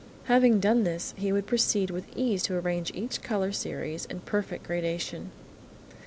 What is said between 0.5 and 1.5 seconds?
done this, he would